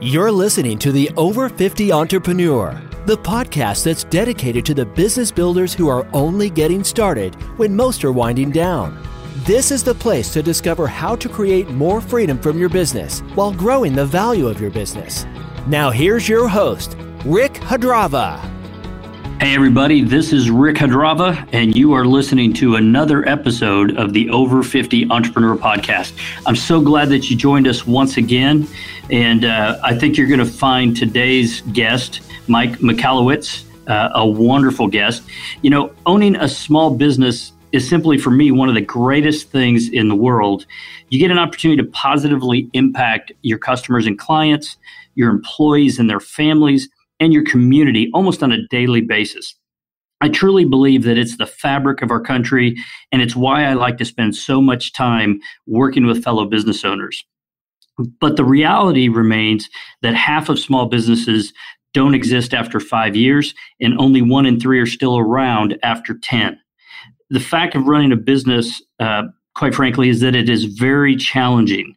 [0.00, 5.72] You're listening to the Over 50 Entrepreneur, the podcast that's dedicated to the business builders
[5.72, 9.02] who are only getting started when most are winding down.
[9.46, 13.54] This is the place to discover how to create more freedom from your business while
[13.54, 15.24] growing the value of your business.
[15.66, 16.94] Now, here's your host,
[17.24, 18.55] Rick Hadrava.
[19.38, 24.30] Hey, everybody, this is Rick Hadrava, and you are listening to another episode of the
[24.30, 26.18] Over 50 Entrepreneur Podcast.
[26.46, 28.66] I'm so glad that you joined us once again,
[29.10, 34.88] and uh, I think you're going to find today's guest, Mike Michalowicz, uh, a wonderful
[34.88, 35.22] guest.
[35.60, 39.90] You know, owning a small business is simply for me one of the greatest things
[39.90, 40.64] in the world.
[41.10, 44.78] You get an opportunity to positively impact your customers and clients,
[45.14, 46.88] your employees and their families
[47.20, 49.54] and your community almost on a daily basis.
[50.20, 52.76] I truly believe that it's the fabric of our country,
[53.12, 57.22] and it's why I like to spend so much time working with fellow business owners.
[58.20, 59.68] But the reality remains
[60.02, 61.52] that half of small businesses
[61.92, 66.58] don't exist after five years, and only one in three are still around after 10.
[67.30, 71.94] The fact of running a business, uh, quite frankly, is that it is very challenging.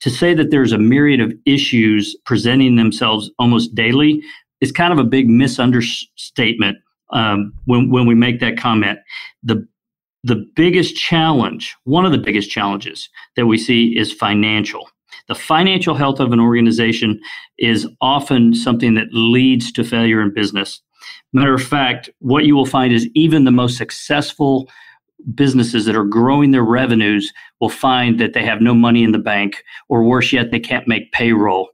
[0.00, 4.22] To say that there's a myriad of issues presenting themselves almost daily
[4.64, 6.78] is kind of a big misunderstatement
[7.10, 8.98] um, when when we make that comment.
[9.42, 9.66] The
[10.24, 14.88] the biggest challenge, one of the biggest challenges that we see is financial.
[15.28, 17.20] The financial health of an organization
[17.58, 20.80] is often something that leads to failure in business.
[21.34, 24.68] Matter of fact, what you will find is even the most successful
[25.34, 29.18] businesses that are growing their revenues will find that they have no money in the
[29.18, 31.70] bank, or worse yet, they can't make payroll.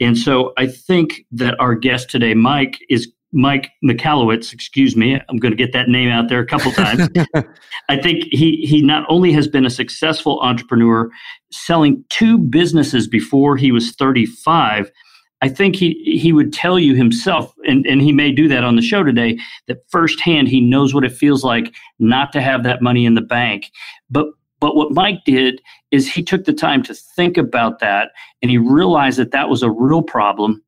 [0.00, 5.38] And so I think that our guest today, Mike, is Mike Michalowicz, excuse me, I'm
[5.38, 7.08] going to get that name out there a couple times.
[7.88, 11.10] I think he he not only has been a successful entrepreneur
[11.50, 14.90] selling two businesses before he was 35,
[15.42, 18.76] I think he he would tell you himself, and, and he may do that on
[18.76, 22.80] the show today, that firsthand he knows what it feels like not to have that
[22.80, 23.70] money in the bank.
[24.08, 24.28] But
[24.60, 28.58] but what Mike did is he took the time to think about that and he
[28.58, 30.62] realized that that was a real problem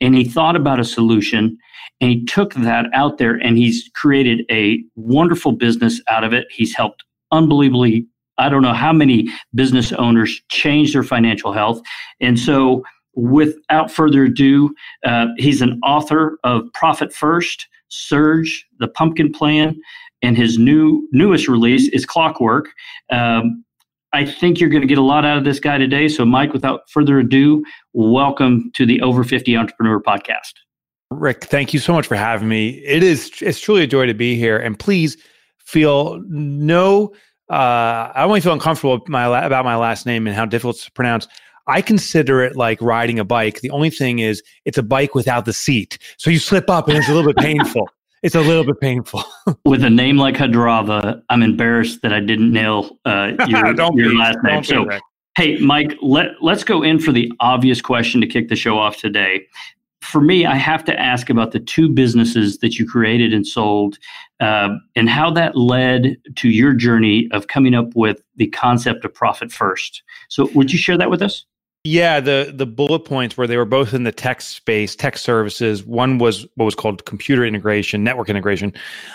[0.00, 1.58] and he thought about a solution
[2.00, 6.46] and he took that out there and he's created a wonderful business out of it.
[6.50, 7.02] He's helped
[7.32, 8.06] unbelievably
[8.38, 11.80] I don't know how many business owners change their financial health.
[12.20, 12.82] And so
[13.14, 14.74] without further ado,
[15.04, 19.78] uh, he's an author of Profit First, Surge, The Pumpkin Plan,
[20.22, 22.68] and his new newest release is Clockwork.
[23.10, 23.64] Um,
[24.14, 26.06] I think you're going to get a lot out of this guy today.
[26.08, 27.64] So, Mike, without further ado,
[27.94, 30.52] welcome to the Over 50 Entrepreneur Podcast.
[31.10, 32.82] Rick, thank you so much for having me.
[32.84, 35.16] It is it's truly a joy to be here, and please
[35.58, 37.14] feel no.
[37.50, 40.92] Uh, I only feel uncomfortable my, about my last name and how difficult it's to
[40.92, 41.28] pronounce.
[41.66, 43.60] I consider it like riding a bike.
[43.60, 45.98] The only thing is, it's a bike without the seat.
[46.16, 47.88] So you slip up and it's a little bit painful.
[48.22, 49.24] It's a little bit painful.
[49.64, 54.38] With a name like Hadrava, I'm embarrassed that I didn't nail uh, your, your last
[54.44, 54.62] name.
[54.62, 54.88] So,
[55.36, 58.98] hey, Mike, let, let's go in for the obvious question to kick the show off
[58.98, 59.44] today.
[60.02, 63.98] For me, I have to ask about the two businesses that you created and sold
[64.38, 69.12] uh, and how that led to your journey of coming up with the concept of
[69.12, 70.04] profit first.
[70.28, 71.44] So, would you share that with us?
[71.84, 75.84] Yeah, the the bullet points where they were both in the tech space, tech services.
[75.84, 78.72] One was what was called computer integration, network integration.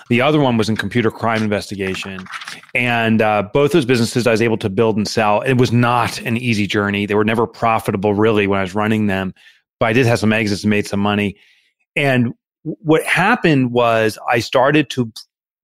[0.09, 2.27] The other one was in computer crime investigation.
[2.75, 5.39] And uh, both those businesses I was able to build and sell.
[5.41, 7.05] It was not an easy journey.
[7.05, 9.33] They were never profitable really when I was running them,
[9.79, 11.37] but I did have some exits and made some money.
[11.95, 12.33] And
[12.63, 15.09] what happened was I started to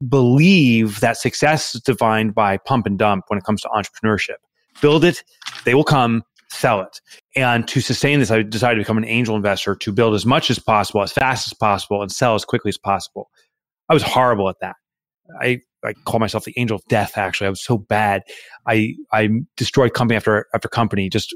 [0.08, 4.38] believe that success is defined by pump and dump when it comes to entrepreneurship.
[4.82, 5.22] Build it,
[5.66, 7.02] they will come sell it.
[7.36, 10.50] And to sustain this, I decided to become an angel investor to build as much
[10.50, 13.30] as possible, as fast as possible, and sell as quickly as possible.
[13.90, 14.76] I was horrible at that.
[15.42, 17.48] I, I call myself the angel of death, actually.
[17.48, 18.24] I was so bad.
[18.68, 21.36] I, I destroyed company after, after company, just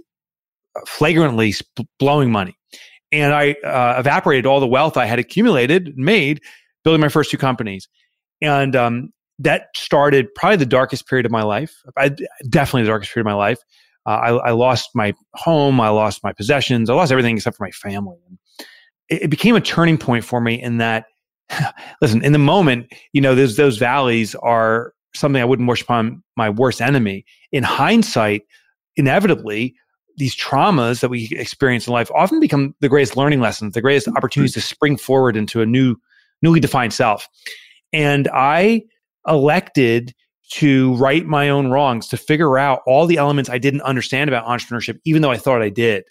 [0.85, 1.53] flagrantly
[1.99, 2.57] blowing money.
[3.11, 6.41] And I uh, evaporated all the wealth I had accumulated, made,
[6.83, 7.87] building my first two companies.
[8.41, 9.09] And um,
[9.39, 11.73] that started probably the darkest period of my life.
[11.97, 12.09] I,
[12.49, 13.59] definitely the darkest period of my life.
[14.07, 17.65] Uh, I, I, lost my home, I lost my possessions, I lost everything except for
[17.65, 18.17] my family.
[19.09, 21.05] It, it became a turning point for me in that,
[22.01, 26.23] listen, in the moment, you know, those those valleys are something I wouldn't wish upon
[26.37, 27.25] my worst enemy.
[27.51, 28.43] In hindsight,
[28.95, 29.75] inevitably,
[30.17, 34.07] these traumas that we experience in life often become the greatest learning lessons, the greatest
[34.09, 35.95] opportunities to spring forward into a new,
[36.41, 37.27] newly defined self.
[37.93, 38.83] And I
[39.27, 40.15] elected
[40.49, 44.45] to right my own wrongs, to figure out all the elements I didn't understand about
[44.45, 46.05] entrepreneurship, even though I thought I did.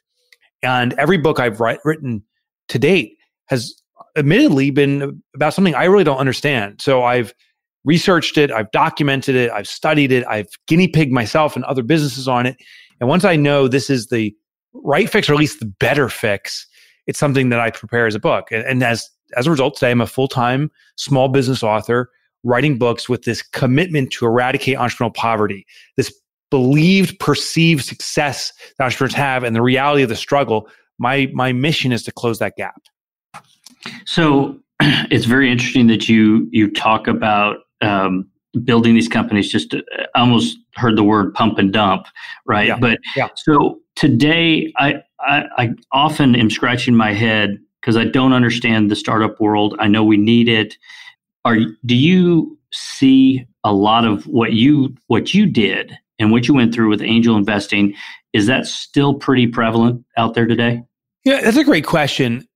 [0.62, 2.22] And every book I've write, written
[2.68, 3.16] to date
[3.46, 3.74] has
[4.16, 6.80] admittedly been about something I really don't understand.
[6.80, 7.32] So I've
[7.84, 12.26] researched it, I've documented it, I've studied it, I've guinea pigged myself and other businesses
[12.26, 12.56] on it.
[13.00, 14.34] And once I know this is the
[14.74, 16.66] right fix, or at least the better fix,
[17.06, 18.48] it's something that I prepare as a book.
[18.50, 22.10] And, and as as a result, today I'm a full time small business author
[22.46, 25.66] writing books with this commitment to eradicate entrepreneurial poverty,
[25.96, 26.12] this
[26.50, 30.68] believed perceived success that entrepreneurs have, and the reality of the struggle.
[30.98, 32.80] My my mission is to close that gap.
[34.06, 38.28] So it's very interesting that you you talk about um,
[38.64, 39.50] building these companies.
[39.50, 39.80] Just uh,
[40.14, 42.06] almost heard the word pump and dump,
[42.46, 42.68] right?
[42.68, 42.78] Yeah.
[42.78, 43.28] But yeah.
[43.34, 48.96] so today, I, I I often am scratching my head because I don't understand the
[48.96, 49.76] startup world.
[49.78, 50.76] I know we need it.
[51.46, 56.54] Are do you see a lot of what you what you did and what you
[56.54, 57.94] went through with angel investing?
[58.32, 60.82] Is that still pretty prevalent out there today?
[61.24, 62.46] Yeah, that's a great question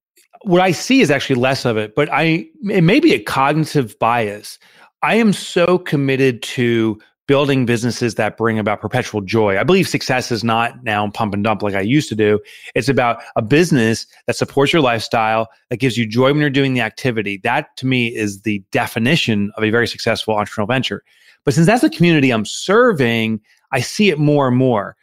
[0.43, 3.99] what I see is actually less of it, but I it may be a cognitive
[3.99, 4.59] bias.
[5.03, 6.99] I am so committed to
[7.31, 9.57] building businesses that bring about perpetual joy.
[9.57, 12.41] I believe success is not now pump and dump like I used to do.
[12.75, 16.75] It's about a business that supports your lifestyle, that gives you joy when you're doing
[16.75, 17.37] the activity.
[17.45, 21.05] That to me is the definition of a very successful entrepreneurial venture.
[21.45, 23.41] But since that's the community I'm serving,
[23.71, 24.97] I see it more and more.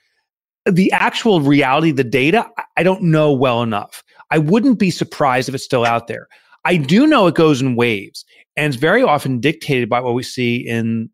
[0.70, 2.46] The actual reality, the data,
[2.76, 4.04] I don't know well enough.
[4.32, 6.28] I wouldn't be surprised if it's still out there.
[6.66, 8.26] I do know it goes in waves,
[8.58, 11.10] and it's very often dictated by what we see in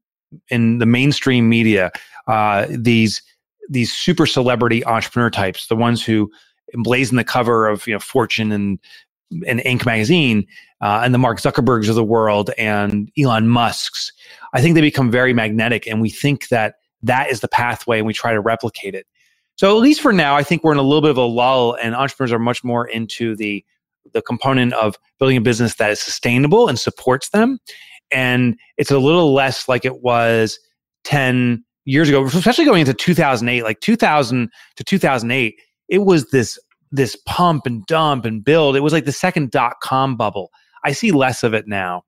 [0.49, 1.91] in the mainstream media.
[2.27, 3.21] Uh, these
[3.69, 6.29] these super celebrity entrepreneur types, the ones who
[6.75, 8.79] emblazon the cover of you know Fortune and
[9.47, 9.85] and Inc.
[9.85, 10.45] magazine,
[10.81, 14.11] uh, and the Mark Zuckerbergs of the world, and Elon Musk's.
[14.53, 18.07] I think they become very magnetic, and we think that that is the pathway, and
[18.07, 19.07] we try to replicate it.
[19.55, 21.75] So at least for now, I think we're in a little bit of a lull,
[21.81, 23.65] and entrepreneurs are much more into the
[24.13, 27.59] the component of building a business that is sustainable and supports them.
[28.13, 30.59] And it's a little less like it was
[31.03, 35.55] 10 years ago, especially going into 2008, like 2000 to 2008,
[35.89, 36.57] it was this
[36.91, 38.75] this pump and dump and build.
[38.75, 40.51] It was like the second dot com bubble.
[40.85, 42.03] I see less of it now.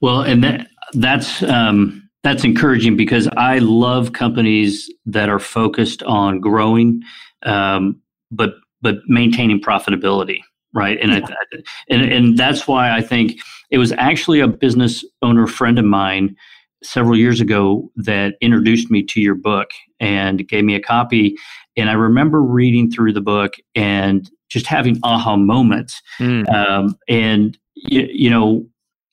[0.00, 6.40] Well, and that that's um, that's encouraging because I love companies that are focused on
[6.40, 7.02] growing,
[7.44, 8.00] um,
[8.30, 10.40] but but maintaining profitability,
[10.76, 10.98] right?
[11.00, 11.26] And, yeah.
[11.26, 11.56] I,
[11.90, 13.40] and and that's why I think
[13.70, 16.36] it was actually a business owner friend of mine
[16.84, 21.36] several years ago that introduced me to your book and gave me a copy.
[21.76, 26.00] And I remember reading through the book and just having aha moments.
[26.20, 26.48] Mm.
[26.54, 28.64] Um, and you, you know,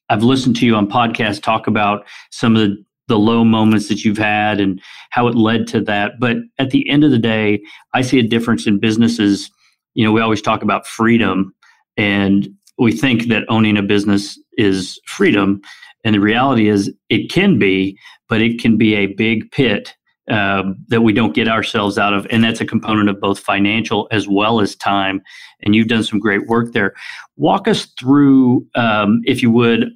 [0.10, 4.06] I've listened to you on podcasts talk about some of the the low moments that
[4.06, 6.14] you've had and how it led to that.
[6.20, 7.62] But at the end of the day,
[7.94, 9.52] I see a difference in businesses.
[9.94, 11.54] You know, we always talk about freedom
[11.98, 15.62] and we think that owning a business is freedom.
[16.04, 17.98] And the reality is it can be,
[18.28, 19.94] but it can be a big pit
[20.30, 22.26] um, that we don't get ourselves out of.
[22.30, 25.22] And that's a component of both financial as well as time.
[25.62, 26.94] And you've done some great work there.
[27.36, 29.90] Walk us through, um, if you would,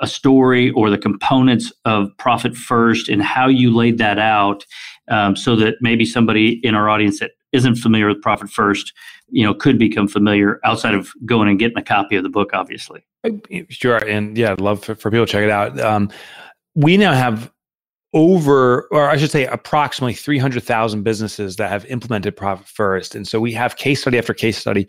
[0.00, 4.64] a story or the components of Profit First and how you laid that out
[5.08, 8.92] um, so that maybe somebody in our audience that isn't familiar with Profit First,
[9.32, 12.50] you know, could become familiar outside of going and getting a copy of the book,
[12.52, 13.02] obviously.
[13.70, 13.96] Sure.
[13.96, 15.80] And yeah, I'd love for, for people to check it out.
[15.80, 16.10] Um,
[16.74, 17.50] we now have
[18.14, 23.14] over, or I should say, approximately 300,000 businesses that have implemented Profit First.
[23.14, 24.86] And so we have case study after case study.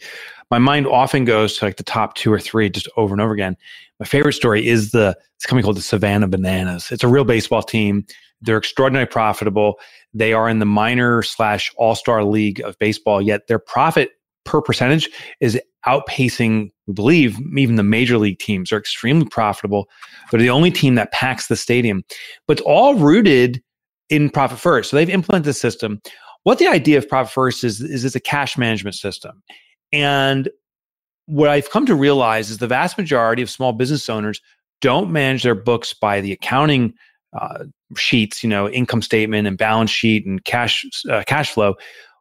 [0.52, 3.34] My mind often goes to like the top two or three just over and over
[3.34, 3.56] again.
[4.00, 6.92] My favorite story is the it's company called the Savannah Bananas.
[6.92, 8.06] It's a real baseball team.
[8.42, 9.80] They're extraordinarily profitable.
[10.14, 14.12] They are in the minor slash all star league of baseball, yet their profit
[14.46, 15.10] per percentage
[15.40, 18.70] is outpacing, we believe, even the major league teams.
[18.70, 19.90] They're extremely profitable.
[20.32, 22.04] They're the only team that packs the stadium,
[22.48, 23.62] but it's all rooted
[24.10, 24.90] in Profit First.
[24.90, 26.02] So they've implemented the system.
[26.44, 29.42] What the idea of Profit First is, is it's a cash management system.
[29.92, 30.50] And
[31.26, 34.42] what I've come to realize is the vast majority of small business owners
[34.82, 36.94] don't manage their books by the accounting
[37.40, 41.76] uh, sheets, you know, income statement and balance sheet and cash uh, cash flow.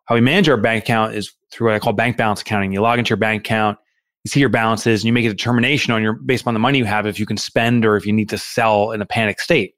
[0.06, 2.72] How we manage our bank account is through what I call bank balance accounting.
[2.72, 3.78] You log into your bank account,
[4.24, 6.78] you see your balances, and you make a determination on your based on the money
[6.78, 9.40] you have if you can spend or if you need to sell in a panic
[9.40, 9.74] state.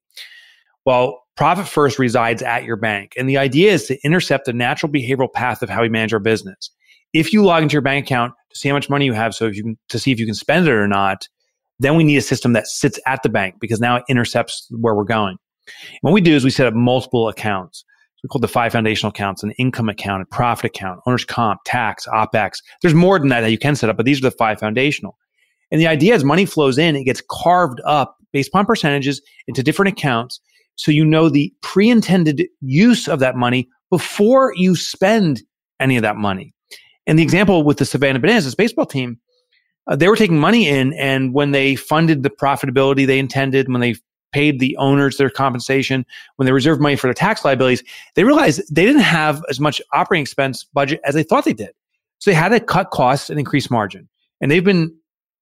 [0.84, 4.90] Well, profit first resides at your bank, and the idea is to intercept the natural
[4.90, 6.70] behavioral path of how we manage our business.
[7.12, 9.46] If you log into your bank account to see how much money you have, so
[9.46, 11.28] if you can to see if you can spend it or not,
[11.80, 14.94] then we need a system that sits at the bank because now it intercepts where
[14.94, 15.36] we're going.
[15.66, 17.84] And what we do is we set up multiple accounts.
[18.24, 22.06] They're called the five foundational accounts an income account, a profit account, owner's comp, tax,
[22.06, 22.62] OPEX.
[22.80, 25.18] There's more than that that you can set up, but these are the five foundational.
[25.70, 29.62] And the idea is money flows in, it gets carved up based upon percentages into
[29.62, 30.40] different accounts.
[30.76, 35.42] So you know the pre intended use of that money before you spend
[35.78, 36.54] any of that money.
[37.06, 39.18] And the example with the Savannah Bananas baseball team,
[39.86, 43.82] uh, they were taking money in, and when they funded the profitability they intended, when
[43.82, 43.96] they
[44.34, 46.04] paid the owners their compensation,
[46.36, 47.84] when they reserved money for their tax liabilities,
[48.16, 51.70] they realized they didn't have as much operating expense budget as they thought they did.
[52.18, 54.08] So they had to cut costs and increase margin.
[54.40, 54.92] And they've been,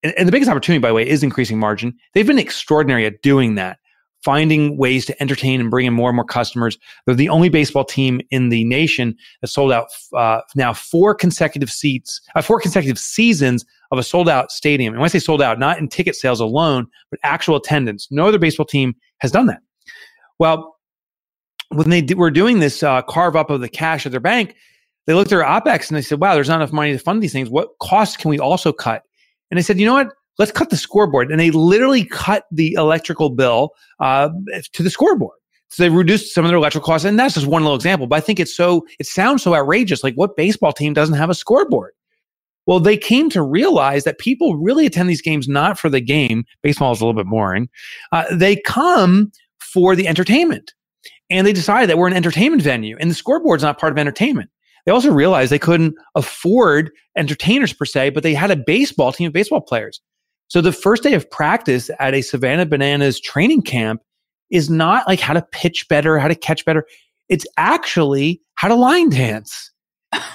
[0.03, 1.97] and the biggest opportunity, by the way, is increasing margin.
[2.13, 3.79] They've been extraordinary at doing that
[4.25, 6.79] finding ways to entertain and bring in more and more customers.
[7.07, 11.71] They're the only baseball team in the nation that sold out uh, now four consecutive
[11.71, 14.95] seats, uh, four consecutive seasons of a sold out stadium.
[14.95, 18.09] And when I say sold out, not in ticket sales alone, but actual attendance.
[18.11, 19.61] No other baseball team has done that.
[20.39, 20.77] Well,
[21.71, 24.55] when they were doing this uh, carve up of the cash at their bank,
[25.07, 27.23] they looked at their OPEX and they said, wow, there's not enough money to fund
[27.23, 27.51] these things.
[27.51, 29.03] What costs can we also cut?
[29.51, 30.13] And they said, you know what?
[30.39, 31.31] Let's cut the scoreboard.
[31.31, 33.71] And they literally cut the electrical bill
[34.01, 34.31] uh,
[34.73, 35.37] to the scoreboard.
[35.69, 37.07] So they reduced some of their electrical costs.
[37.07, 38.07] And that's just one little example.
[38.07, 40.05] But I think it's so, it sounds so outrageous.
[40.05, 41.93] Like what baseball team doesn't have a scoreboard?
[42.67, 46.45] Well, they came to realize that people really attend these games not for the game.
[46.63, 47.69] Baseball is a little bit boring.
[48.13, 50.75] Uh, they come for the entertainment.
[51.31, 54.51] And they decided that we're an entertainment venue and the scoreboard's not part of entertainment.
[54.85, 59.29] They also realized they couldn't afford entertainers per se, but they had a baseball team
[59.29, 60.01] of baseball players.
[60.49, 64.03] So the first day of practice at a Savannah Bananas training camp
[64.51, 66.87] is not like how to pitch better, how to catch better.
[67.29, 69.71] It's actually how to line dance.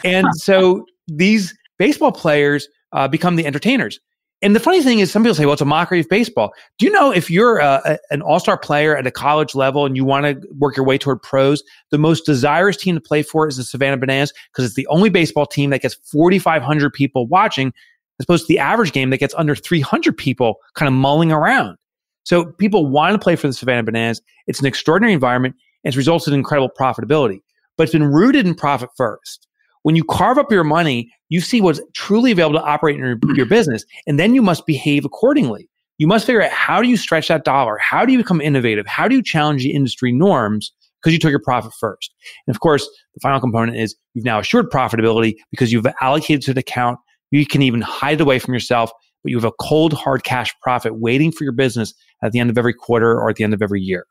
[0.04, 4.00] And so these baseball players uh, become the entertainers.
[4.42, 6.54] And the funny thing is, some people say, well, it's a mockery of baseball.
[6.78, 9.86] Do you know if you're a, a, an all star player at a college level
[9.86, 13.24] and you want to work your way toward pros, the most desirous team to play
[13.24, 17.26] for is the Savannah Bananas because it's the only baseball team that gets 4,500 people
[17.26, 17.74] watching
[18.20, 21.78] as opposed to the average game that gets under 300 people kind of mulling around.
[22.24, 24.22] So people want to play for the Savannah Bananas.
[24.48, 27.40] It's an extraordinary environment and it's resulted in incredible profitability,
[27.78, 29.48] but it's been rooted in profit first.
[29.84, 33.18] When you carve up your money, you see what's truly available to operate in your,
[33.36, 35.70] your business, and then you must behave accordingly.
[35.98, 37.78] You must figure out how do you stretch that dollar?
[37.78, 38.86] How do you become innovative?
[38.86, 40.74] How do you challenge the industry norms?
[41.02, 42.14] Because you took your profit first.
[42.46, 46.54] And of course, the final component is you've now assured profitability because you've allocated to
[46.54, 47.00] the account
[47.32, 48.92] you can even hide it away from yourself,
[49.24, 51.94] but you have a cold, hard cash profit waiting for your business
[52.24, 54.06] at the end of every quarter or at the end of every year.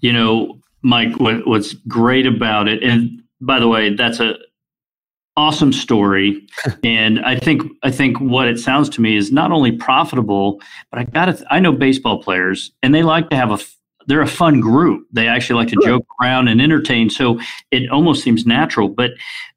[0.00, 4.36] You know, Mike, what, what's great about it, and by the way, that's a
[5.36, 6.46] awesome story,
[6.84, 11.00] and I think I think what it sounds to me is not only profitable, but
[11.00, 11.46] I got to.
[11.50, 13.58] I know baseball players, and they like to have a
[14.08, 15.06] they're a fun group.
[15.12, 17.10] They actually like to joke around and entertain.
[17.10, 17.38] So
[17.70, 18.88] it almost seems natural.
[18.88, 19.12] But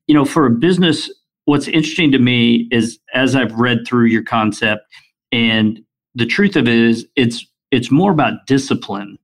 [0.07, 1.09] you know, for a business
[1.45, 4.83] what's interesting to me is as I've read through your concept,
[5.31, 5.79] and
[6.15, 9.17] the truth of it is, it's it's more about discipline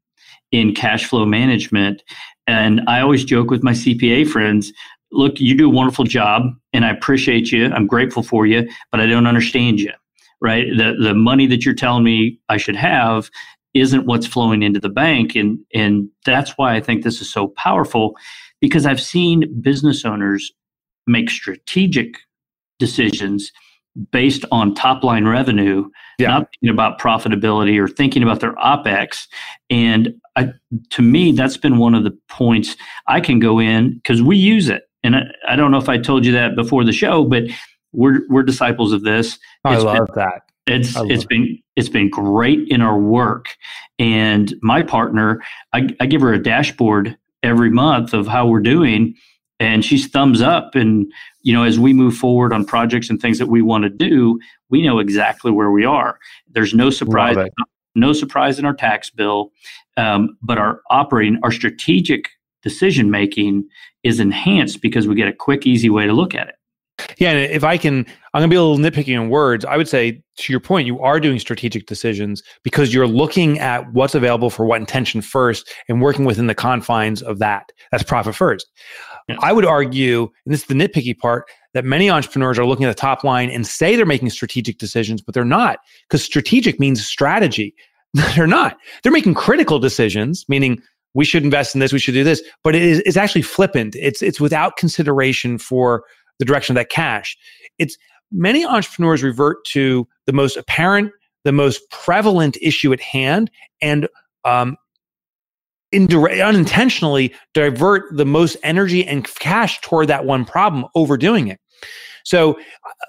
[0.51, 2.01] in cash flow management.
[2.47, 4.71] And I always joke with my CPA friends,
[5.11, 7.69] look, you do a wonderful job and I appreciate you.
[7.71, 9.91] I'm grateful for you, but I don't understand you.
[10.39, 10.67] Right?
[10.77, 13.29] The the money that you're telling me I should have
[13.73, 15.35] isn't what's flowing into the bank.
[15.35, 18.15] And and that's why I think this is so powerful
[18.61, 20.51] because I've seen business owners
[21.07, 22.17] make strategic
[22.79, 23.51] decisions
[24.11, 26.27] based on top line revenue, yeah.
[26.27, 29.27] not thinking about profitability or thinking about their OPEX.
[29.69, 30.51] And I,
[30.91, 32.75] to me, that's been one of the points
[33.07, 34.83] I can go in because we use it.
[35.03, 37.43] And I, I, don't know if I told you that before the show, but
[37.91, 39.39] we're, we're disciples of this.
[39.63, 40.41] I it's love been, that.
[40.67, 41.29] It's it's it.
[41.29, 43.55] been it's been great in our work,
[43.99, 49.15] and my partner, I, I give her a dashboard every month of how we're doing,
[49.59, 51.11] and she's thumbs up and
[51.41, 54.39] you know as we move forward on projects and things that we want to do
[54.69, 57.37] we know exactly where we are there's no surprise
[57.95, 59.51] no surprise in our tax bill
[59.97, 62.29] um, but our operating our strategic
[62.61, 63.67] decision making
[64.03, 66.55] is enhanced because we get a quick easy way to look at it
[67.17, 69.65] yeah, and if I can, I'm going to be a little nitpicky in words.
[69.65, 73.91] I would say, to your point, you are doing strategic decisions because you're looking at
[73.93, 77.71] what's available for what intention first and working within the confines of that.
[77.91, 78.67] That's profit first.
[79.27, 79.35] Yeah.
[79.41, 82.89] I would argue, and this is the nitpicky part, that many entrepreneurs are looking at
[82.89, 87.05] the top line and say they're making strategic decisions, but they're not because strategic means
[87.05, 87.75] strategy.
[88.35, 88.77] they're not.
[89.03, 90.81] They're making critical decisions, meaning
[91.13, 93.95] we should invest in this, we should do this, but it is, it's actually flippant.
[93.95, 96.03] It's, it's without consideration for
[96.39, 97.37] the direction of that cash.
[97.79, 97.97] It's
[98.31, 101.11] many entrepreneurs revert to the most apparent,
[101.43, 104.07] the most prevalent issue at hand, and
[104.45, 104.77] um,
[105.91, 111.59] indirect, unintentionally divert the most energy and cash toward that one problem, overdoing it.
[112.23, 112.59] So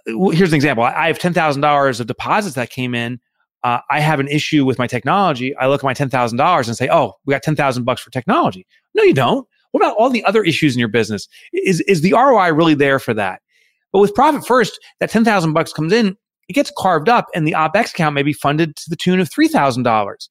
[0.06, 0.84] uh, here's an example.
[0.84, 3.20] I have ten thousand dollars of deposits that came in.
[3.64, 5.56] Uh, I have an issue with my technology.
[5.56, 8.00] I look at my ten thousand dollars and say, "Oh, we got ten thousand bucks
[8.00, 9.46] for technology." No, you don't.
[9.72, 11.28] What about all the other issues in your business?
[11.52, 13.42] Is is the ROI really there for that?
[13.92, 16.16] But with profit first, that ten thousand bucks comes in,
[16.48, 19.28] it gets carved up, and the OPEX account may be funded to the tune of
[19.30, 20.30] three thousand dollars.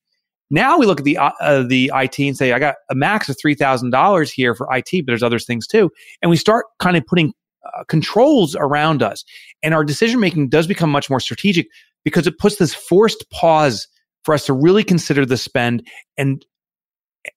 [0.49, 3.29] Now we look at the uh, uh the IT and say, I got a max
[3.29, 6.65] of three thousand dollars here for IT, but there's other things too, and we start
[6.79, 7.33] kind of putting
[7.65, 9.23] uh, controls around us,
[9.61, 11.67] and our decision making does become much more strategic
[12.03, 13.87] because it puts this forced pause
[14.23, 15.85] for us to really consider the spend
[16.17, 16.45] and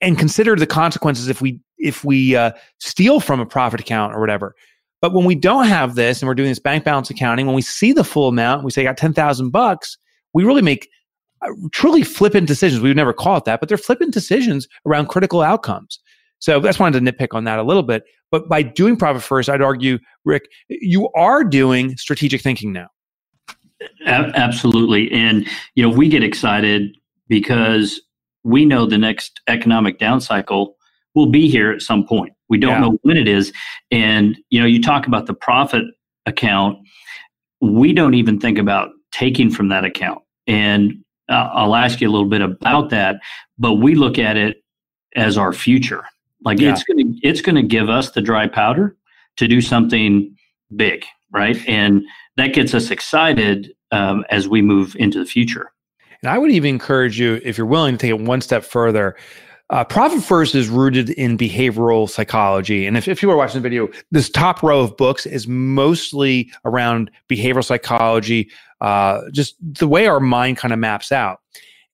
[0.00, 4.21] and consider the consequences if we if we uh, steal from a profit account or
[4.21, 4.55] whatever.
[5.00, 7.62] But when we don't have this and we're doing this bank balance accounting, when we
[7.62, 9.97] see the full amount, we say I got ten thousand bucks,
[10.35, 10.88] we really make
[11.73, 12.82] truly flippant decisions.
[12.82, 15.99] We would never call it that, but they're flippant decisions around critical outcomes.
[16.38, 18.04] So I just wanted to nitpick on that a little bit.
[18.30, 22.88] But by doing profit first, I'd argue, Rick, you are doing strategic thinking now.
[24.06, 25.11] Absolutely.
[25.11, 26.97] And, you know, we get excited
[27.28, 28.00] because
[28.44, 30.76] we know the next economic down cycle
[31.14, 32.32] will be here at some point.
[32.49, 32.80] We don't yeah.
[32.80, 33.52] know when it is.
[33.90, 35.85] And, you know, you talk about the profit
[36.26, 36.78] account,
[37.61, 40.23] we don't even think about taking from that account.
[40.47, 40.94] And
[41.30, 43.20] uh, I'll ask you a little bit about that,
[43.58, 44.62] but we look at it
[45.16, 46.04] as our future.
[46.44, 46.72] Like yeah.
[46.72, 48.96] it's going to it's going to give us the dry powder
[49.37, 50.34] to do something
[50.75, 51.56] big, right?
[51.68, 52.02] And
[52.37, 55.72] that gets us excited um, as we move into the future.
[56.22, 59.16] And I would even encourage you, if you're willing to take it one step further,
[59.70, 62.87] uh, Profit First is rooted in behavioral psychology.
[62.87, 66.50] And if, if you are watching the video, this top row of books is mostly
[66.64, 71.40] around behavioral psychology, uh, just the way our mind kind of maps out.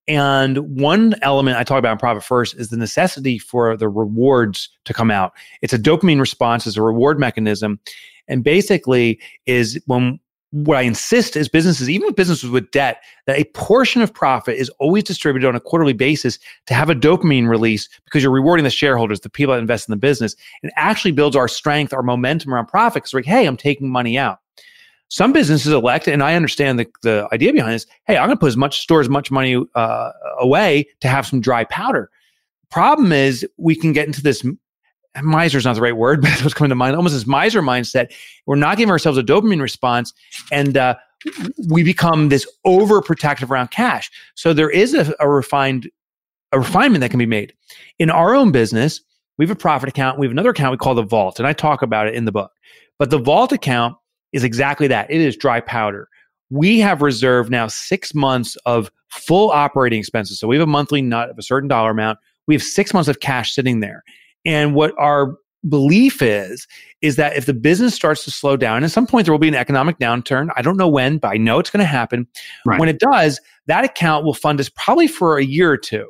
[0.09, 4.69] And one element I talk about in Profit First is the necessity for the rewards
[4.85, 5.33] to come out.
[5.63, 7.81] It's a dopamine response, it's a reward mechanism.
[8.29, 13.39] And basically, is when what I insist is businesses, even with businesses with debt, that
[13.39, 17.49] a portion of profit is always distributed on a quarterly basis to have a dopamine
[17.49, 21.13] release because you're rewarding the shareholders, the people that invest in the business, and actually
[21.13, 23.03] builds our strength, our momentum around profit.
[23.03, 24.39] Because like, hey, I'm taking money out.
[25.09, 27.87] Some businesses elect, and I understand the, the idea behind this.
[28.07, 31.27] Hey, I'm going to put as much store as much money uh, away to have
[31.27, 32.11] some dry powder.
[32.71, 34.45] Problem is, we can get into this
[35.23, 36.97] miser is not the right word, but what's coming to mind.
[36.97, 38.13] Almost this miser mindset.
[38.47, 40.13] We're not giving ourselves a dopamine response,
[40.51, 40.97] and uh,
[41.69, 44.11] we become this overprotective around cash.
[44.35, 45.91] So there is a, a refined
[46.53, 47.53] a refinement that can be made
[47.99, 49.01] in our own business.
[49.37, 50.19] We have a profit account.
[50.19, 52.33] We have another account we call the vault, and I talk about it in the
[52.33, 52.53] book.
[52.99, 53.97] But the vault account
[54.33, 55.11] is exactly that.
[55.11, 56.09] It is dry powder.
[56.51, 60.39] We have reserved now six months of full operating expenses.
[60.39, 62.19] So we have a monthly nut of a certain dollar amount.
[62.47, 64.05] We have six months of cash sitting there.
[64.45, 65.37] And what our
[65.69, 66.67] belief is,
[67.03, 69.49] is that if the business starts to slow down, at some point there will be
[69.49, 70.49] an economic downturn.
[70.57, 72.27] I don't know when, but I know it's going to happen.
[72.65, 72.79] Right.
[72.79, 76.09] When it does, that account will fund us probably for a year or two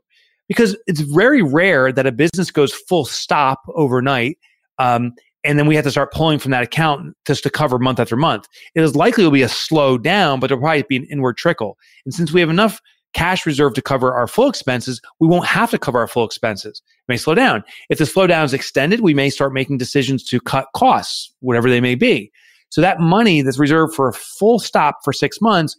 [0.48, 4.38] because it's very rare that a business goes full stop overnight.
[4.79, 5.14] Um,
[5.46, 8.16] and then we have to start pulling from that account just to cover month after
[8.16, 8.48] month.
[8.74, 11.78] It is likely to be a slow down, but there'll probably be an inward trickle.
[12.04, 12.80] And since we have enough
[13.14, 16.82] cash reserve to cover our full expenses, we won't have to cover our full expenses.
[16.85, 17.64] It may slow down.
[17.88, 21.80] If the slowdown is extended, we may start making decisions to cut costs, whatever they
[21.80, 22.30] may be.
[22.68, 25.76] So that money that's reserved for a full stop for six months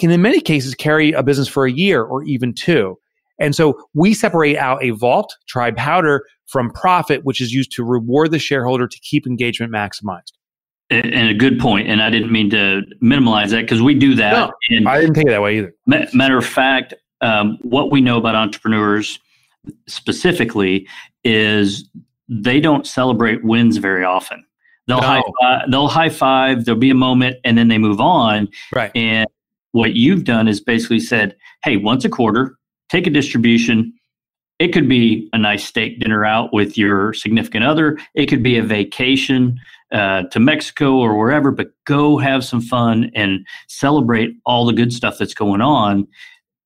[0.00, 2.96] can in many cases carry a business for a year or even two.
[3.38, 7.84] And so we separate out a vault, dry powder from profit, which is used to
[7.84, 10.32] reward the shareholder to keep engagement maximized.
[10.90, 14.32] And a good point, and I didn't mean to minimize that because we do that.
[14.32, 15.74] No, and I didn't take it that way either.
[16.14, 19.18] Matter of fact, um, what we know about entrepreneurs
[19.86, 20.88] specifically
[21.24, 21.86] is
[22.28, 24.42] they don't celebrate wins very often.
[24.86, 25.06] They'll no.
[25.06, 26.64] high five, they'll high five.
[26.64, 28.48] There'll be a moment, and then they move on.
[28.72, 28.90] Right.
[28.94, 29.26] And
[29.72, 32.57] what you've done is basically said, "Hey, once a quarter,
[32.88, 33.92] take a distribution.
[34.58, 37.98] It could be a nice steak dinner out with your significant other.
[38.14, 39.60] It could be a vacation
[39.92, 44.92] uh, to Mexico or wherever, but go have some fun and celebrate all the good
[44.92, 46.06] stuff that's going on.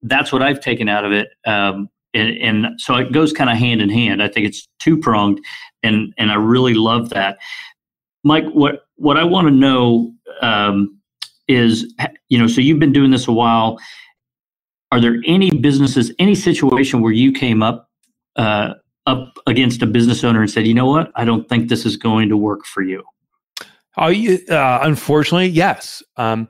[0.02, 1.28] That's what I've taken out of it.
[1.46, 4.22] Um, and, and, so it goes kind of hand in hand.
[4.22, 5.40] I think it's two pronged,
[5.82, 7.38] and and I really love that.
[8.24, 10.98] Mike, what what I want to know um,
[11.48, 11.94] is,
[12.28, 13.78] you know, so you've been doing this a while.
[14.92, 17.88] Are there any businesses, any situation where you came up
[18.37, 18.74] uh,
[19.07, 21.96] up against a business owner and said, you know what, I don't think this is
[21.96, 23.02] going to work for you?
[23.96, 26.02] Oh, uh, unfortunately, yes.
[26.18, 26.46] Um,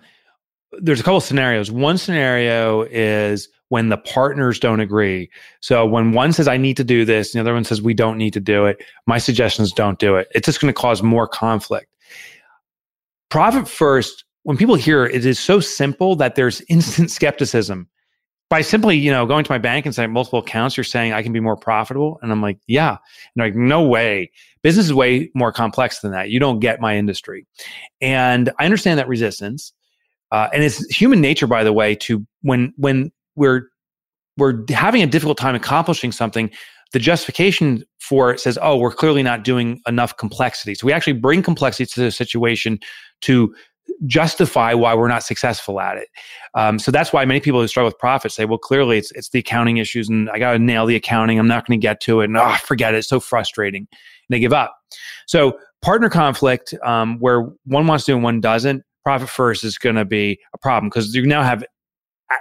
[0.72, 1.70] there's a couple scenarios.
[1.70, 5.31] One scenario is when the partners don't agree.
[5.61, 7.94] So when one says I need to do this, and the other one says we
[7.94, 10.26] don't need to do it, my suggestions don't do it.
[10.35, 11.87] It's just going to cause more conflict.
[13.31, 17.88] Profit first, when people hear it, it is so simple that there's instant skepticism.
[18.52, 21.22] By simply, you know, going to my bank and saying multiple accounts, you're saying I
[21.22, 22.18] can be more profitable.
[22.20, 22.90] And I'm like, yeah.
[22.90, 22.98] And
[23.38, 24.30] like, no way.
[24.62, 26.28] Business is way more complex than that.
[26.28, 27.46] You don't get my industry.
[28.02, 29.72] And I understand that resistance.
[30.32, 33.70] Uh, and it's human nature, by the way, to when when we're
[34.36, 36.50] we're having a difficult time accomplishing something
[36.92, 41.14] the justification for it says oh we're clearly not doing enough complexity so we actually
[41.14, 42.78] bring complexity to the situation
[43.22, 43.54] to
[44.07, 46.09] justify why we're not successful at it
[46.55, 49.31] um, so that's why many people who struggle with profit say well clearly it's it's
[49.31, 52.01] the accounting issues and i got to nail the accounting i'm not going to get
[52.01, 53.88] to it and oh forget it it's so frustrating and
[54.29, 54.77] they give up
[55.27, 59.97] so partner conflict um, where one wants to and one doesn't profit first is going
[59.97, 61.64] to be a problem because you now have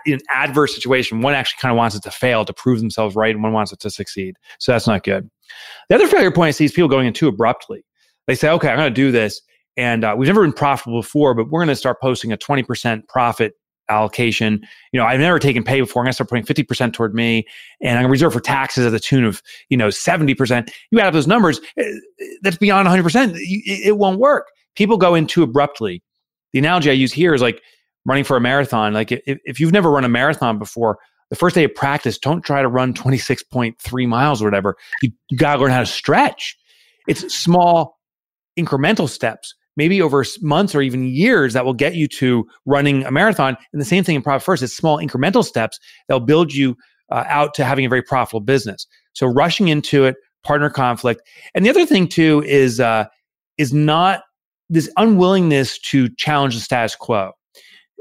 [0.06, 3.34] an adverse situation, one actually kind of wants it to fail to prove themselves right,
[3.34, 4.36] and one wants it to succeed.
[4.60, 5.30] So that's not good.
[5.90, 7.84] The other failure point I see is people going in too abruptly.
[8.28, 9.42] They say, okay, I'm going to do this.
[9.78, 13.08] And uh, we've never been profitable before, but we're going to start posting a 20%
[13.08, 13.54] profit
[13.90, 14.62] allocation.
[14.92, 16.02] You know, I've never taken pay before.
[16.02, 17.46] I'm going to start putting 50% toward me
[17.82, 20.70] and I'm going to reserve for taxes at the tune of, you know, 70%.
[20.92, 21.92] You add up those numbers, eh,
[22.42, 23.34] that's beyond 100%.
[23.36, 24.48] It won't work.
[24.76, 26.04] People go in too abruptly.
[26.54, 27.62] The analogy I use here is like,
[28.06, 30.98] running for a marathon, like if, if you've never run a marathon before,
[31.30, 34.76] the first day of practice, don't try to run 26.3 miles or whatever.
[35.02, 36.58] You, you got to learn how to stretch.
[37.08, 38.00] It's small
[38.60, 43.12] incremental steps, maybe over months or even years that will get you to running a
[43.12, 43.58] marathon.
[43.72, 46.76] And the same thing in Profit First, it's small incremental steps that'll build you
[47.10, 48.86] uh, out to having a very profitable business.
[49.14, 51.22] So rushing into it, partner conflict.
[51.54, 53.06] And the other thing too is, uh,
[53.58, 54.24] is not
[54.70, 57.34] this unwillingness to challenge the status quo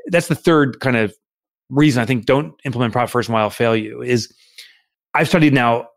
[0.09, 1.15] that's the third kind of
[1.69, 4.33] reason I think don't implement profit first while I'll fail you is
[5.15, 5.89] I've studied now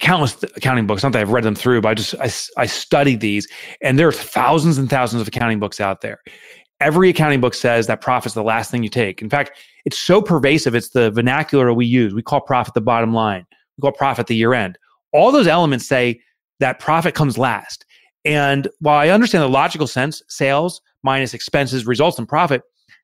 [0.00, 1.02] countless accounting books.
[1.02, 3.46] Not that I've read them through, but I just I, I studied these,
[3.82, 6.20] and there are thousands and thousands of accounting books out there.
[6.80, 9.22] Every accounting book says that profit's the last thing you take.
[9.22, 9.52] In fact,
[9.86, 10.74] it's so pervasive.
[10.74, 12.12] It's the vernacular we use.
[12.12, 13.46] We call profit the bottom line.
[13.76, 14.78] We call profit the year end.
[15.12, 16.20] All those elements say
[16.60, 17.86] that profit comes last.
[18.26, 22.62] And while I understand the logical sense, sales minus expenses results in profit,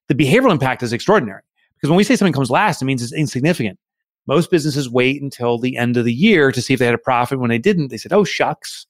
[0.08, 1.42] the behavioral impact is extraordinary
[1.76, 3.78] because when we say something comes last, it means it's insignificant.
[4.26, 6.98] Most businesses wait until the end of the year to see if they had a
[6.98, 7.40] profit.
[7.40, 8.86] When they didn't, they said, oh, shucks,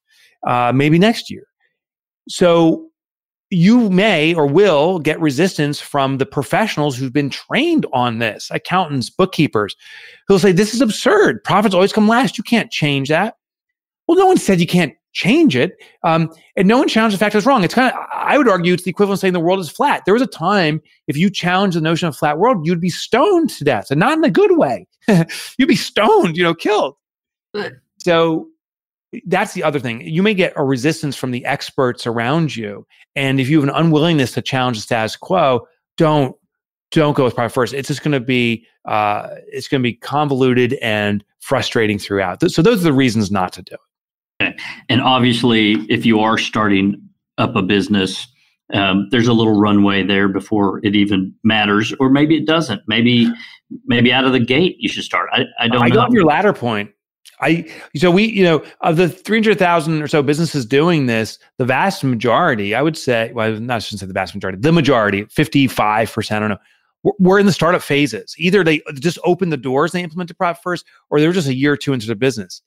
[0.47, 1.47] uh, maybe next year.
[2.29, 2.91] So
[3.53, 9.11] you may or will get resistance from the professionals who've been trained on this accountants,
[9.11, 9.77] bookkeepers
[10.27, 11.45] who'll say, This is absurd.
[11.45, 12.39] Profits always come last.
[12.39, 13.35] You can't change that.
[14.09, 15.73] Well, no one said you can't change it.
[16.03, 17.63] Um, and no one challenged the fact that it's wrong.
[17.63, 20.05] It's kind of, I would argue it's the equivalent of saying the world is flat.
[20.07, 23.51] There was a time if you challenged the notion of flat world, you'd be stoned
[23.51, 24.87] to death and not in a good way.
[25.59, 26.97] you'd be stoned, you know, killed.
[27.99, 28.49] So
[29.27, 30.01] that's the other thing.
[30.03, 32.87] You may get a resistance from the experts around you.
[33.15, 36.35] And if you have an unwillingness to challenge the status quo, don't
[36.91, 37.73] don't go with profit first.
[37.73, 42.49] It's just going to be uh, it's going to be convoluted and frustrating throughout.
[42.51, 43.77] So those are the reasons not to do
[44.41, 44.61] it.
[44.89, 46.97] And obviously, if you are starting
[47.39, 48.27] up a business,
[48.73, 52.83] um, there's a little runway there before it even matters, or maybe it doesn't.
[52.87, 53.31] Maybe,
[53.87, 55.29] maybe out of the gate you should start.
[55.33, 55.83] I, I don't.
[55.83, 55.95] I know.
[55.95, 56.91] got your latter point.
[57.41, 61.39] I so we you know of the three hundred thousand or so businesses doing this,
[61.59, 64.73] the vast majority, I would say, well, not I shouldn't say the vast majority, the
[64.73, 68.35] majority, fifty five percent, I don't know, we're in the startup phases.
[68.39, 71.49] Either they just open the doors, and they implemented profit first, or they were just
[71.49, 72.63] a year or two into the business.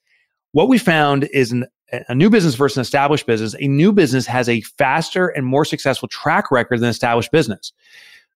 [0.52, 1.66] What we found is an,
[2.08, 3.54] a new business versus an established business.
[3.60, 7.72] A new business has a faster and more successful track record than established business.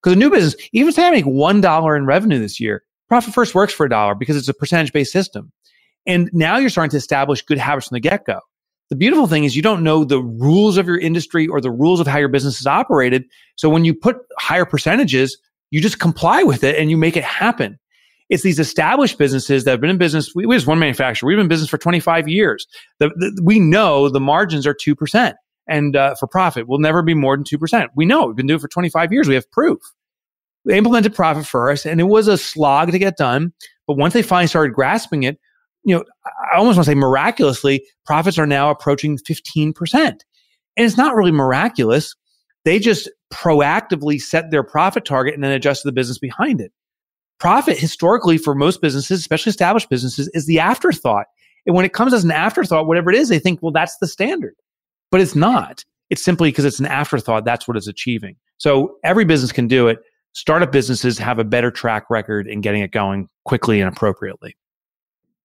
[0.01, 3.53] Because a new business, even if they make $1 in revenue this year, profit first
[3.53, 5.51] works for a dollar because it's a percentage based system.
[6.05, 8.39] And now you're starting to establish good habits from the get go.
[8.89, 11.99] The beautiful thing is you don't know the rules of your industry or the rules
[11.99, 13.25] of how your business is operated.
[13.55, 15.37] So when you put higher percentages,
[15.69, 17.79] you just comply with it and you make it happen.
[18.29, 20.33] It's these established businesses that have been in business.
[20.33, 21.27] We, we just one manufacturer.
[21.27, 22.65] We've been in business for 25 years.
[22.99, 25.35] The, the, we know the margins are 2%.
[25.71, 27.87] And uh, for profit, will never be more than 2%.
[27.95, 29.27] We know we've been doing it for 25 years.
[29.27, 29.79] We have proof.
[30.65, 33.53] They implemented profit first, and it was a slog to get done.
[33.87, 35.39] But once they finally started grasping it,
[35.83, 36.03] you know,
[36.53, 39.73] I almost want to say miraculously, profits are now approaching 15%.
[39.95, 40.19] And
[40.77, 42.15] it's not really miraculous.
[42.63, 46.71] They just proactively set their profit target and then adjusted the business behind it
[47.41, 51.25] profit historically for most businesses, especially established businesses, is the afterthought.
[51.65, 54.07] And when it comes as an afterthought, whatever it is, they think, well, that's the
[54.07, 54.53] standard.
[55.11, 55.83] But it's not.
[56.09, 57.45] It's simply because it's an afterthought.
[57.45, 58.35] That's what it's achieving.
[58.57, 59.99] So every business can do it.
[60.33, 64.55] startup businesses have a better track record in getting it going quickly and appropriately.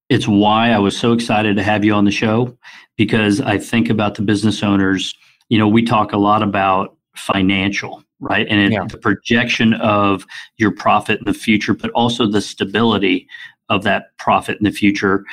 [0.08, 2.56] It's why I was so excited to have you on the show
[2.96, 5.14] because I think about the business owners.
[5.48, 8.46] You know, we talk a lot about financial, right?
[8.48, 8.84] And yeah.
[8.84, 10.24] the projection of
[10.58, 13.26] your profit in the future, but also the stability
[13.68, 15.24] of that profit in the future.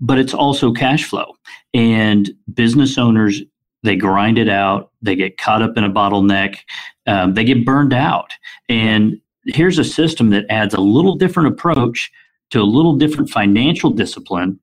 [0.00, 1.34] But it's also cash flow.
[1.74, 3.42] And business owners,
[3.82, 6.58] they grind it out, they get caught up in a bottleneck,
[7.06, 8.30] um, they get burned out.
[8.68, 12.10] And here's a system that adds a little different approach
[12.50, 14.58] to a little different financial discipline.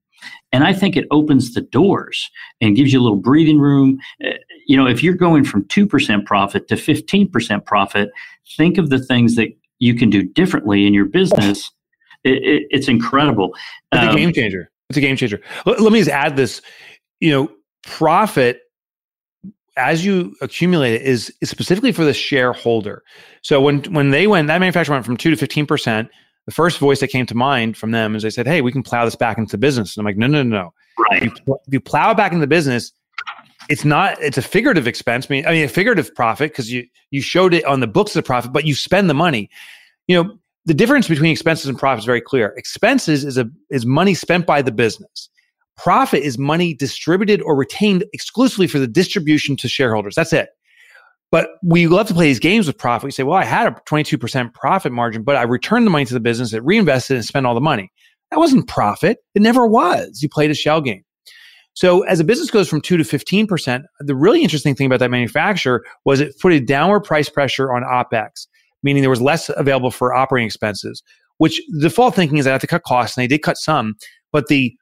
[0.51, 2.29] And I think it opens the doors
[2.61, 3.99] and gives you a little breathing room.
[4.23, 4.31] Uh,
[4.67, 8.09] you know, if you're going from 2% profit to 15% profit,
[8.57, 11.71] think of the things that you can do differently in your business.
[12.23, 13.55] It, it, it's incredible.
[13.91, 14.71] It's um, a game changer.
[14.89, 15.41] It's a game changer.
[15.65, 16.61] Let, let me just add this.
[17.19, 17.51] You know,
[17.83, 18.61] profit
[19.77, 23.03] as you accumulate it is, is specifically for the shareholder.
[23.41, 26.09] So when when they went, that manufacturer went from two to fifteen percent.
[26.45, 28.83] The first voice that came to mind from them is they said, "Hey, we can
[28.83, 30.73] plow this back into the business." And I'm like, "No, no, no, no.
[31.11, 31.23] Right.
[31.23, 32.91] If you, if you plow it back into the business,
[33.69, 34.21] it's not.
[34.21, 35.27] It's a figurative expense.
[35.29, 38.11] I mean, I mean, a figurative profit because you you showed it on the books
[38.11, 39.49] as a profit, but you spend the money.
[40.07, 42.53] You know, the difference between expenses and profit is very clear.
[42.57, 45.29] Expenses is a is money spent by the business.
[45.81, 50.13] Profit is money distributed or retained exclusively for the distribution to shareholders.
[50.13, 50.49] That's it.
[51.31, 53.05] But we love to play these games with profit.
[53.05, 56.13] We say, well, I had a 22% profit margin, but I returned the money to
[56.13, 57.91] the business, it reinvested and spent all the money.
[58.31, 59.19] That wasn't profit.
[59.35, 60.21] It never was.
[60.21, 61.03] You played a shell game.
[61.75, 65.11] So as a business goes from 2 to 15%, the really interesting thing about that
[65.11, 68.47] manufacturer was it put a downward price pressure on OPEX,
[68.83, 71.01] meaning there was less available for operating expenses,
[71.37, 73.95] which the default thinking is I have to cut costs, and they did cut some,
[74.33, 74.75] but the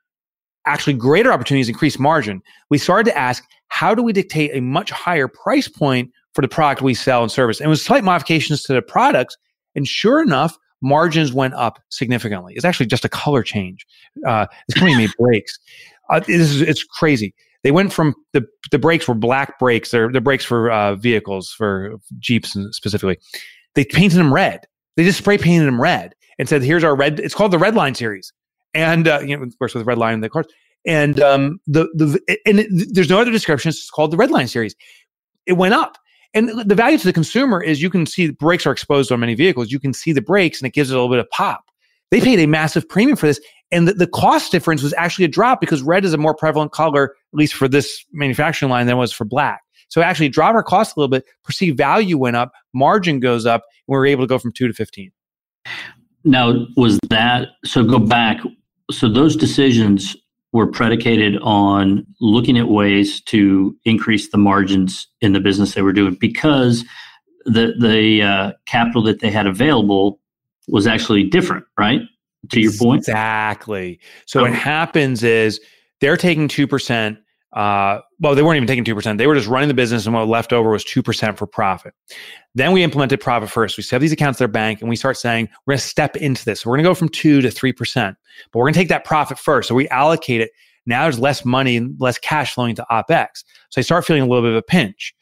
[0.68, 2.42] actually greater opportunities increase margin.
[2.70, 6.48] We started to ask, how do we dictate a much higher price point for the
[6.48, 7.60] product we sell and service?
[7.60, 9.38] And with slight modifications to the products,
[9.76, 12.54] and sure enough, margins went up significantly.
[12.56, 13.86] It's actually just a color change.
[14.26, 15.58] Uh, this company made brakes.
[16.10, 17.34] Uh, this is, it's crazy.
[17.64, 19.92] They went from the the brakes were black brakes.
[19.92, 23.18] They're the brakes for uh, vehicles for Jeeps specifically.
[23.74, 24.62] They painted them red.
[24.96, 27.76] They just spray painted them red and said, "Here's our red." It's called the Red
[27.76, 28.32] Line series
[28.78, 30.46] and uh, you know, of course, with Red Line in the cars.
[30.86, 33.70] And um, the the and it, there's no other description.
[33.70, 34.76] It's called the Red Line series.
[35.46, 35.98] It went up,
[36.34, 39.20] and the value to the consumer is you can see the brakes are exposed on
[39.20, 39.72] many vehicles.
[39.72, 41.66] You can see the brakes, and it gives it a little bit of pop.
[42.12, 45.30] They paid a massive premium for this, and the, the cost difference was actually a
[45.30, 48.96] drop because red is a more prevalent color, at least for this manufacturing line, than
[48.96, 49.62] it was for black.
[49.90, 51.26] So actually, dropped our cost a little bit.
[51.44, 54.68] Perceived value went up, margin goes up, and we were able to go from two
[54.68, 55.12] to fifteen.
[56.24, 57.84] Now, was that so?
[57.84, 58.38] Go back.
[58.92, 60.16] So those decisions
[60.54, 65.94] were predicated on looking at ways to increase the margins in the business they were
[65.94, 66.86] doing because
[67.46, 70.20] the the uh, capital that they had available
[70.68, 72.02] was actually different, right?
[72.52, 74.00] To your point, exactly.
[74.26, 75.60] So what happens is
[76.02, 77.18] they're taking two percent
[77.54, 79.18] uh, well, they weren't even taking 2%.
[79.18, 81.94] They were just running the business, and what left over was 2% for profit.
[82.56, 83.78] Then we implemented profit first.
[83.78, 86.16] We set these accounts at their bank, and we start saying, we're going to step
[86.18, 86.66] into this.
[86.66, 88.16] we're going to go from 2 to 3%, but
[88.54, 89.68] we're going to take that profit first.
[89.68, 90.52] So we allocate it.
[90.88, 93.44] Now there's less money and less cash flowing to OPEX.
[93.70, 95.14] So they start feeling a little bit of a pinch.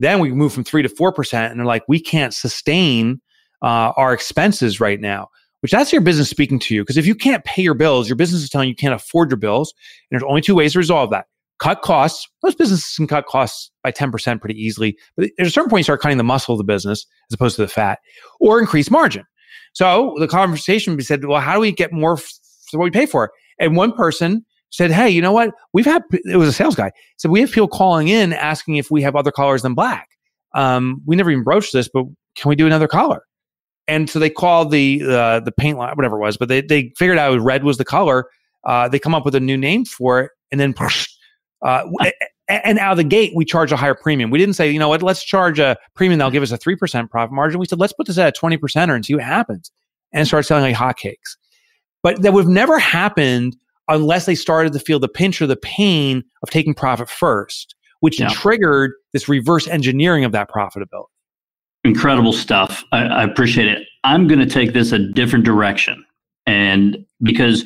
[0.00, 3.20] Then we move from 3 to 4%, and they're like, we can't sustain
[3.62, 5.28] uh, our expenses right now
[5.60, 6.82] which that's your business speaking to you.
[6.82, 9.28] Because if you can't pay your bills, your business is telling you, you can't afford
[9.28, 9.74] your bills.
[10.08, 11.26] And there's only two ways to resolve that
[11.58, 12.28] cut costs.
[12.42, 14.96] Most businesses can cut costs by 10% pretty easily.
[15.16, 17.56] But at a certain point, you start cutting the muscle of the business as opposed
[17.56, 17.98] to the fat
[18.40, 19.24] or increase margin.
[19.72, 23.06] So the conversation we said, well, how do we get more for what we pay
[23.06, 23.30] for?
[23.58, 25.52] And one person said, hey, you know what?
[25.72, 28.90] We've had, it was a sales guy, said, we have people calling in asking if
[28.90, 30.08] we have other colors than black.
[30.54, 32.04] Um, we never even broached this, but
[32.36, 33.22] can we do another color?
[33.86, 36.92] And so they called the uh, the paint line, whatever it was, but they, they
[36.98, 38.26] figured out red was the color.
[38.66, 40.74] Uh, they come up with a new name for it, and then
[41.62, 41.84] uh,
[42.48, 44.30] and out of the gate, we charge a higher premium.
[44.30, 47.10] We didn't say, you know what, let's charge a premium that'll give us a 3%
[47.10, 47.60] profit margin.
[47.60, 49.70] We said, let's put this at a 20% and see what happens
[50.12, 51.36] and start selling like hotcakes.
[52.02, 53.56] But that would have never happened
[53.88, 58.20] unless they started to feel the pinch or the pain of taking profit first, which
[58.20, 58.28] yeah.
[58.28, 61.06] triggered this reverse engineering of that profitability.
[61.84, 62.84] Incredible stuff.
[62.92, 63.86] I, I appreciate it.
[64.04, 66.04] I'm going to take this a different direction.
[66.46, 67.64] And because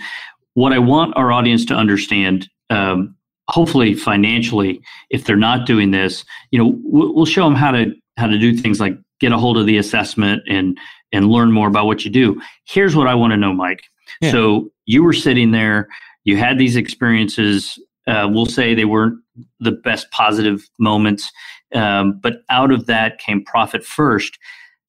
[0.55, 3.17] what I want our audience to understand, um,
[3.49, 8.27] hopefully financially if they're not doing this you know we'll show them how to how
[8.27, 10.79] to do things like get a hold of the assessment and
[11.13, 13.83] and learn more about what you do here's what i want to know mike
[14.21, 14.31] yeah.
[14.31, 15.89] so you were sitting there
[16.25, 17.79] you had these experiences
[18.09, 19.19] uh, we'll say they weren't
[19.61, 21.31] the best positive moments
[21.75, 24.39] um, but out of that came profit first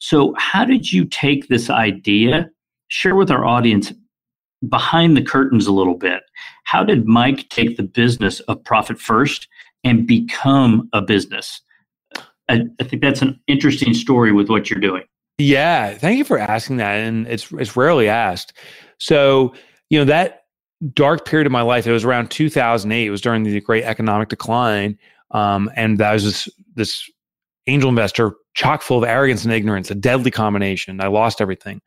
[0.04, 2.50] So, how did you take this idea?
[2.90, 3.94] Share with our audience
[4.70, 6.24] behind the curtains a little bit.
[6.64, 9.48] How did Mike take the business of Profit First
[9.84, 11.62] and become a business?
[12.50, 15.04] I, I think that's an interesting story with what you're doing.
[15.38, 18.54] Yeah, thank you for asking that, and it's it's rarely asked.
[19.00, 19.54] So,
[19.90, 20.44] you know that
[20.94, 21.88] dark period of my life.
[21.88, 23.06] It was around 2008.
[23.06, 24.98] It was during the great economic decline,
[25.32, 27.10] um, and that was this this
[27.68, 31.02] angel investor chock full of arrogance and ignorance, a deadly combination.
[31.02, 31.82] I lost everything,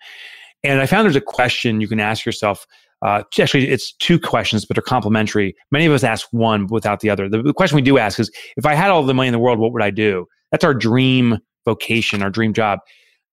[0.66, 2.66] and I found there's a question you can ask yourself.
[3.04, 5.54] Uh, actually, it's two questions, but they're complementary.
[5.70, 7.28] Many of us ask one without the other.
[7.28, 9.38] The, the question we do ask is, if I had all the money in the
[9.38, 10.26] world, what would I do?
[10.50, 12.78] That's our dream vocation, our dream job.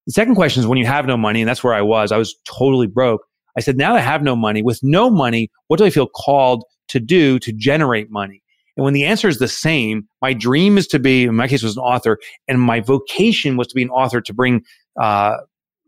[0.06, 2.12] The second question is when you have no money, and that's where I was.
[2.12, 3.22] I was totally broke.
[3.58, 4.62] I said, now I have no money.
[4.62, 8.41] With no money, what do I feel called to do to generate money?
[8.76, 11.63] And when the answer is the same, my dream is to be, in my case,
[11.63, 12.17] was an author,
[12.48, 14.63] and my vocation was to be an author to bring,
[15.00, 15.38] uh,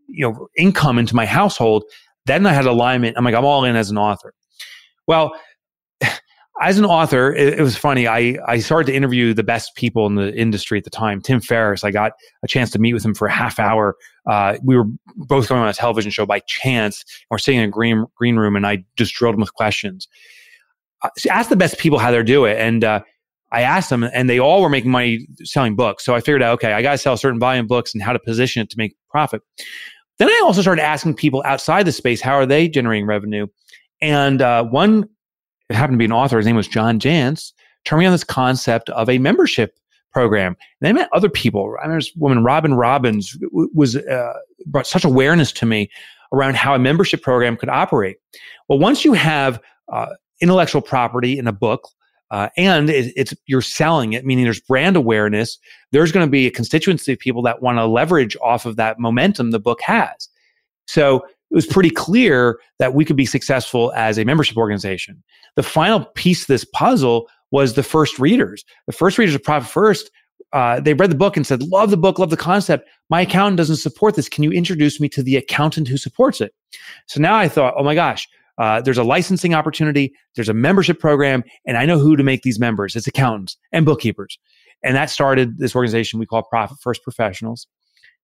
[0.08, 1.84] you know, income into my household.
[2.26, 3.16] Then I had alignment.
[3.16, 4.32] I'm like, I'm all in as an author.
[5.06, 5.38] Well,
[6.60, 8.08] as an author, it, it, was funny.
[8.08, 11.20] I, I started to interview the best people in the industry at the time.
[11.20, 13.96] Tim Ferriss, I got a chance to meet with him for a half hour.
[14.28, 17.02] Uh, we were both going on a television show by chance.
[17.02, 20.08] And we're sitting in a green, green room, and I just drilled him with questions.
[21.02, 22.58] Uh, asked the best people how they do it.
[22.58, 23.00] And uh,
[23.52, 26.04] I asked them, and they all were making money selling books.
[26.04, 28.02] So I figured out, okay, I got to sell a certain volume of books and
[28.02, 29.42] how to position it to make profit.
[30.18, 33.46] Then I also started asking people outside the space, how are they generating revenue?
[34.00, 35.08] And uh, one
[35.68, 36.36] it happened to be an author.
[36.36, 37.52] His name was John Jantsch.
[37.84, 39.78] Turned me on this concept of a membership
[40.12, 40.56] program.
[40.80, 41.74] And I met other people.
[41.78, 44.32] I remember this woman, Robin Robins, was uh,
[44.66, 45.90] brought such awareness to me
[46.32, 48.16] around how a membership program could operate.
[48.68, 49.60] Well, once you have
[49.92, 50.06] uh,
[50.40, 51.88] intellectual property in a book,
[52.30, 55.58] uh, and it, it's you're selling it, meaning there's brand awareness.
[55.92, 58.98] There's going to be a constituency of people that want to leverage off of that
[58.98, 60.28] momentum the book has.
[60.86, 65.22] So it was pretty clear that we could be successful as a membership organization.
[65.54, 68.64] The final piece of this puzzle was the first readers.
[68.86, 70.10] The first readers of Profit First,
[70.52, 72.88] uh, they read the book and said, Love the book, love the concept.
[73.08, 74.28] My accountant doesn't support this.
[74.28, 76.52] Can you introduce me to the accountant who supports it?
[77.06, 78.28] So now I thought, oh my gosh,
[78.58, 82.42] uh, there's a licensing opportunity, there's a membership program, and I know who to make
[82.42, 82.96] these members.
[82.96, 84.38] It's accountants and bookkeepers.
[84.82, 87.66] And that started this organization we call Profit First Professionals.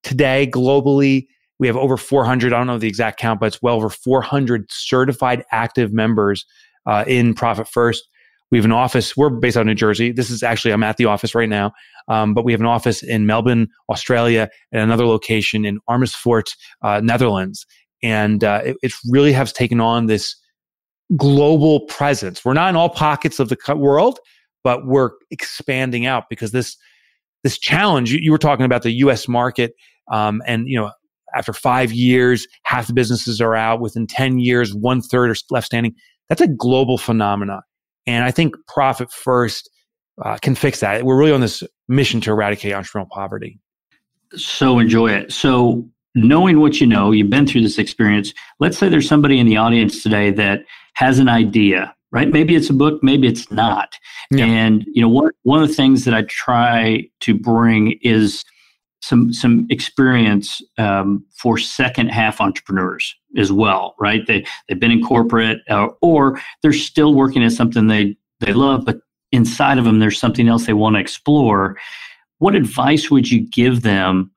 [0.03, 1.27] Today, globally,
[1.59, 4.67] we have over 400, I don't know the exact count, but it's well over 400
[4.71, 6.45] certified active members
[6.87, 8.09] uh, in Profit First.
[8.51, 9.17] We have an office.
[9.17, 10.13] We're based out of New Jersey.
[10.13, 11.73] This is actually, I'm at the office right now,
[12.09, 17.01] um, but we have an office in Melbourne, Australia, and another location in Amersfoort, uh,
[17.03, 17.65] Netherlands.
[18.03, 20.37] And uh, it, it really has taken on this
[21.17, 22.45] global presence.
[22.45, 24.19] We're not in all pockets of the world,
[24.65, 26.77] but we're expanding out because this
[27.43, 28.13] this challenge.
[28.13, 29.27] You, you were talking about the U.S.
[29.29, 29.75] market,
[30.11, 30.91] um, and you know
[31.35, 33.81] after five years, half the businesses are out.
[33.81, 35.95] Within 10 years, one third are left standing.
[36.29, 37.63] That's a global phenomenon.
[38.07, 39.71] And I think Profit First
[40.23, 41.05] uh, can fix that.
[41.05, 43.59] We're really on this mission to eradicate entrepreneurial poverty.
[44.35, 45.33] So enjoy it.
[45.33, 48.33] So, knowing what you know, you've been through this experience.
[48.61, 52.29] Let's say there's somebody in the audience today that has an idea, right?
[52.29, 53.99] Maybe it's a book, maybe it's not.
[54.31, 54.45] Yeah.
[54.45, 58.45] And, you know, one, one of the things that I try to bring is
[59.03, 64.27] some some experience um, for second half entrepreneurs as well, right?
[64.27, 68.85] They they've been in corporate uh, or they're still working at something they they love,
[68.85, 69.01] but
[69.33, 71.77] inside of them there's something else they want to explore.
[72.39, 74.31] What advice would you give them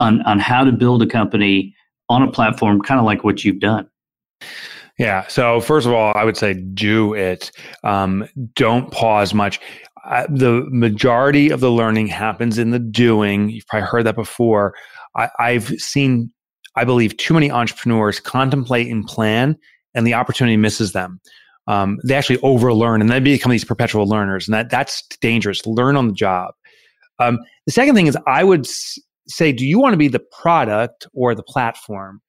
[0.00, 1.74] on on how to build a company
[2.08, 3.88] on a platform, kind of like what you've done?
[4.98, 5.26] Yeah.
[5.26, 7.50] So first of all, I would say do it.
[7.82, 9.58] Um, don't pause much
[10.28, 13.50] the majority of the learning happens in the doing.
[13.50, 14.74] You've probably heard that before.
[15.16, 16.30] I, I've seen,
[16.76, 19.56] I believe, too many entrepreneurs contemplate and plan,
[19.94, 21.20] and the opportunity misses them.
[21.66, 25.64] Um, they actually overlearn and they become these perpetual learners, and that that's dangerous.
[25.66, 26.54] Learn on the job.
[27.18, 28.66] Um, the second thing is, I would
[29.26, 32.20] say, do you want to be the product or the platform?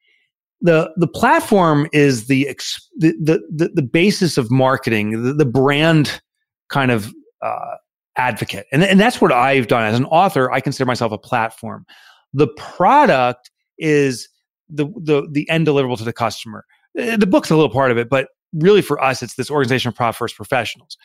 [0.61, 2.49] the the platform is the
[2.97, 6.21] the the, the basis of marketing, the, the brand
[6.69, 7.75] kind of uh,
[8.17, 8.65] advocate.
[8.71, 9.83] And, and that's what I've done.
[9.83, 11.85] As an author, I consider myself a platform.
[12.33, 14.27] The product is
[14.69, 16.65] the, the, the end deliverable to the customer.
[16.97, 19.93] Eh, the book's a little part of it, but really for us, it's this organization
[19.97, 20.97] of First Professionals.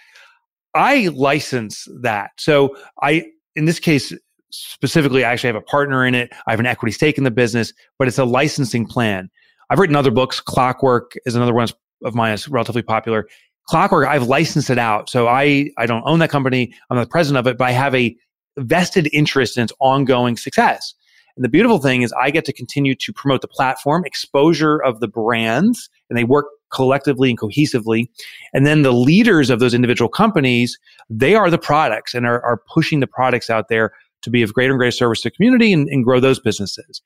[0.74, 2.30] I license that.
[2.38, 4.12] So I, in this case,
[4.50, 6.32] specifically, I actually have a partner in it.
[6.46, 9.30] I have an equity stake in the business, but it's a licensing plan.
[9.70, 10.40] I've written other books.
[10.40, 11.68] Clockwork is another one
[12.04, 13.26] of mine that's relatively popular.
[13.68, 15.08] Clockwork, I've licensed it out.
[15.08, 16.74] So I, I don't own that company.
[16.90, 18.16] I'm not the president of it, but I have a
[18.58, 20.94] vested interest in its ongoing success.
[21.36, 25.00] And the beautiful thing is I get to continue to promote the platform, exposure of
[25.00, 28.08] the brands, and they work collectively and cohesively.
[28.52, 30.78] And then the leaders of those individual companies,
[31.08, 33.92] they are the products and are, are pushing the products out there
[34.22, 37.02] to be of greater and greater service to community and, and grow those businesses.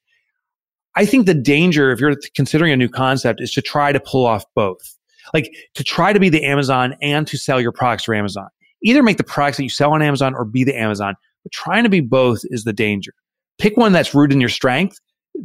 [0.97, 4.27] I think the danger, if you're considering a new concept, is to try to pull
[4.27, 4.97] off both.
[5.33, 8.49] Like to try to be the Amazon and to sell your products for Amazon.
[8.83, 11.83] Either make the products that you sell on Amazon or be the Amazon, but trying
[11.85, 13.13] to be both is the danger.
[13.59, 14.99] Pick one that's rooted in your strength,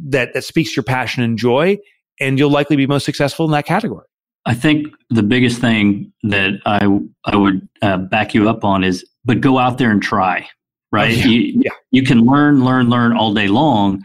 [0.08, 1.78] that, that speaks your passion and joy,
[2.20, 4.06] and you'll likely be most successful in that category.
[4.46, 6.86] I think the biggest thing that I
[7.24, 10.48] I would uh, back you up on is, but go out there and try.
[10.92, 11.16] Right?
[11.16, 11.26] Yeah.
[11.26, 11.70] You, yeah.
[11.90, 14.02] you can learn, learn, learn all day long,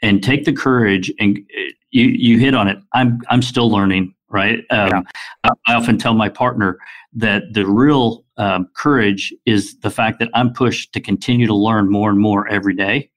[0.00, 1.12] and take the courage.
[1.18, 2.78] And uh, you you hit on it.
[2.92, 4.14] I'm I'm still learning.
[4.28, 4.60] Right?
[4.70, 5.02] Um, yeah.
[5.44, 6.78] I, I, often tell my partner
[7.12, 11.90] that the real um, courage is the fact that I'm pushed to continue to learn
[11.90, 13.10] more and more every day.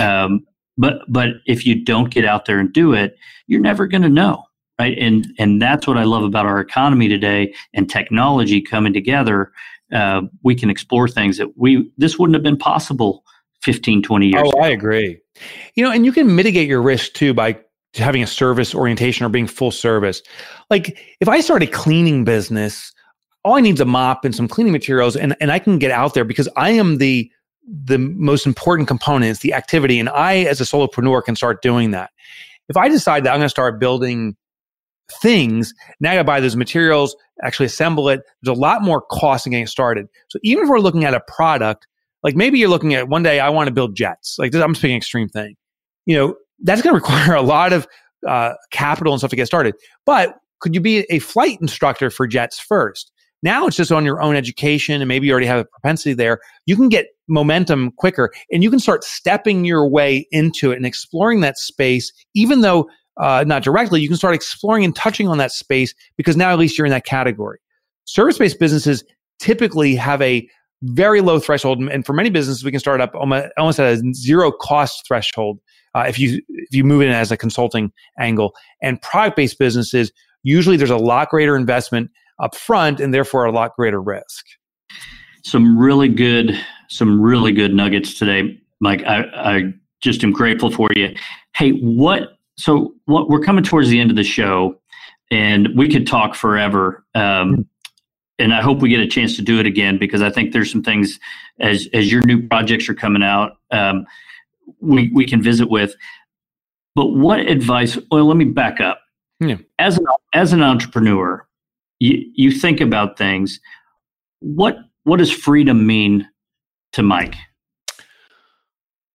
[0.00, 0.44] Um,
[0.76, 4.08] but but if you don't get out there and do it, you're never going to
[4.08, 4.42] know
[4.78, 9.52] right and and that's what i love about our economy today and technology coming together
[9.92, 13.24] uh, we can explore things that we this wouldn't have been possible
[13.62, 14.60] 15 20 years oh ago.
[14.60, 15.18] i agree
[15.74, 17.58] you know and you can mitigate your risk too by
[17.94, 20.22] having a service orientation or being full service
[20.70, 22.92] like if i start a cleaning business
[23.44, 25.90] all i need is a mop and some cleaning materials and, and i can get
[25.90, 27.30] out there because i am the
[27.84, 31.92] the most important component is the activity and i as a solopreneur can start doing
[31.92, 32.10] that
[32.68, 34.36] if i decide that i'm going to start building
[35.20, 35.74] things.
[36.00, 38.22] Now I got to buy those materials, actually assemble it.
[38.42, 40.08] There's a lot more cost in getting started.
[40.28, 41.86] So even if we're looking at a product,
[42.22, 44.36] like maybe you're looking at one day I want to build jets.
[44.38, 45.56] Like this, I'm speaking extreme thing.
[46.06, 47.86] You know, that's going to require a lot of
[48.26, 49.74] uh, capital and stuff to get started.
[50.04, 53.12] But could you be a flight instructor for jets first?
[53.42, 56.40] Now it's just on your own education, and maybe you already have a propensity there.
[56.64, 60.86] You can get momentum quicker, and you can start stepping your way into it and
[60.86, 62.88] exploring that space, even though
[63.18, 66.58] uh, not directly, you can start exploring and touching on that space because now at
[66.58, 67.58] least you're in that category.
[68.04, 69.04] Service based businesses
[69.38, 70.48] typically have a
[70.82, 74.52] very low threshold, and for many businesses, we can start up almost at a zero
[74.52, 75.58] cost threshold
[75.94, 77.90] uh, if you if you move in as a consulting
[78.20, 78.54] angle.
[78.82, 80.12] And product based businesses
[80.42, 84.44] usually there's a lot greater investment up front, and therefore a lot greater risk.
[85.42, 86.52] Some really good,
[86.88, 89.02] some really good nuggets today, Mike.
[89.04, 89.62] I, I
[90.02, 91.14] just am grateful for you.
[91.54, 94.80] Hey, what so what we're coming towards the end of the show,
[95.30, 97.04] and we could talk forever.
[97.14, 97.68] Um,
[98.38, 100.70] and I hope we get a chance to do it again because I think there's
[100.70, 101.18] some things
[101.58, 104.06] as as your new projects are coming out, um,
[104.80, 105.94] we we can visit with.
[106.94, 107.98] But what advice?
[108.10, 109.00] Well, let me back up.
[109.40, 109.56] Yeah.
[109.78, 111.46] As an as an entrepreneur,
[111.98, 113.60] you you think about things.
[114.40, 116.28] What what does freedom mean
[116.92, 117.36] to Mike?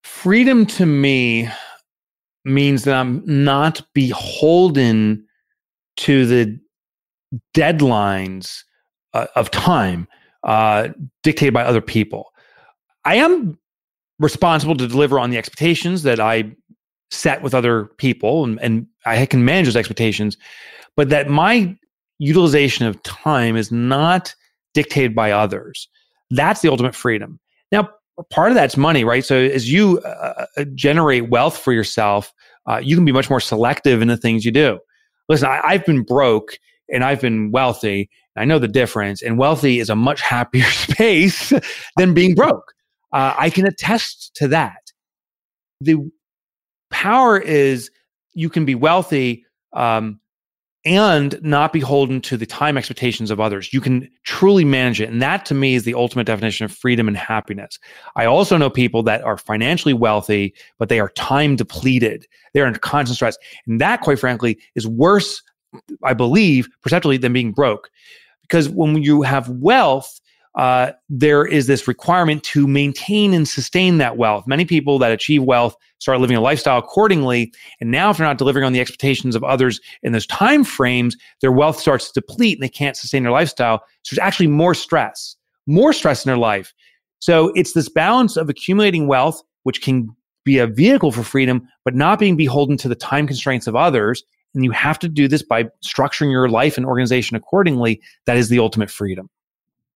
[0.03, 1.49] Freedom to me
[2.45, 5.25] means that I'm not beholden
[5.97, 6.59] to the
[7.55, 8.63] deadlines
[9.13, 10.07] uh, of time
[10.43, 10.89] uh,
[11.23, 12.31] dictated by other people.
[13.05, 13.57] I am
[14.19, 16.51] responsible to deliver on the expectations that I
[17.09, 20.37] set with other people, and, and I can manage those expectations,
[20.95, 21.75] but that my
[22.19, 24.33] utilization of time is not
[24.73, 25.87] dictated by others.
[26.29, 27.39] That's the ultimate freedom.
[27.71, 27.89] Now,
[28.29, 29.25] part of that's money, right?
[29.25, 32.33] So as you uh, uh, generate wealth for yourself,
[32.67, 34.79] uh, you can be much more selective in the things you do.
[35.29, 36.57] Listen, I, have been broke
[36.91, 38.09] and I've been wealthy.
[38.37, 41.51] I know the difference, and wealthy is a much happier space
[41.97, 42.73] than being broke.
[43.13, 44.91] Uh, I can attest to that.
[45.81, 45.97] The
[46.91, 47.89] power is
[48.33, 50.20] you can be wealthy um,
[50.83, 53.71] and not beholden to the time expectations of others.
[53.73, 55.09] You can truly manage it.
[55.09, 57.77] And that to me is the ultimate definition of freedom and happiness.
[58.15, 62.25] I also know people that are financially wealthy, but they are time depleted.
[62.53, 63.37] They're in constant stress.
[63.67, 65.43] And that, quite frankly, is worse,
[66.03, 67.89] I believe, perceptually than being broke.
[68.41, 70.20] Because when you have wealth,
[70.55, 74.45] uh, there is this requirement to maintain and sustain that wealth.
[74.45, 78.37] Many people that achieve wealth start living a lifestyle accordingly, and now if they're not
[78.37, 82.57] delivering on the expectations of others in those time frames, their wealth starts to deplete
[82.57, 83.81] and they can't sustain their lifestyle.
[84.03, 85.35] So there's actually more stress,
[85.67, 86.73] more stress in their life.
[87.19, 90.09] So it's this balance of accumulating wealth, which can
[90.43, 94.23] be a vehicle for freedom, but not being beholden to the time constraints of others.
[94.53, 98.01] And you have to do this by structuring your life and organization accordingly.
[98.25, 99.29] That is the ultimate freedom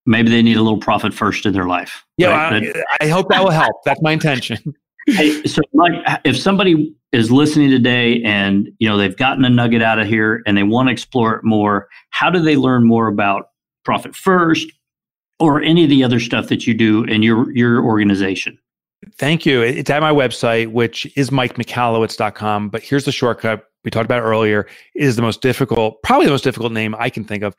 [0.06, 2.06] maybe they need a little profit first in their life.
[2.18, 2.76] Yeah, right?
[3.01, 3.84] I, I, hope that will help.
[3.86, 4.76] That's my intention.
[5.08, 5.93] hey, so Mike,
[6.24, 10.43] if somebody is listening today and you know they've gotten a nugget out of here
[10.45, 13.49] and they want to explore it more, how do they learn more about
[13.84, 14.72] profit first
[15.39, 18.58] or any of the other stuff that you do in your your organization?
[19.18, 19.62] Thank you.
[19.62, 22.70] It's at my website, which is mikemichalowicz.com.
[22.70, 24.68] But here's the shortcut we talked about earlier.
[24.95, 27.56] It is the most difficult, probably the most difficult name I can think of.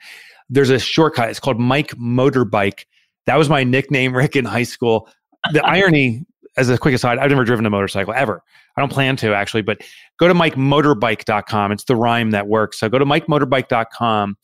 [0.49, 1.31] There's a shortcut.
[1.31, 2.85] It's called Mike Motorbike.
[3.27, 5.09] That was my nickname, Rick, in high school.
[5.53, 6.25] The irony,
[6.57, 8.43] as a quick aside, I've never driven a motorcycle ever.
[8.77, 9.81] I don't plan to actually, but
[10.19, 11.73] go to mikemotorbike.com.
[11.73, 12.79] It's the rhyme that works.
[12.79, 14.37] So go to mikemotorbike.com.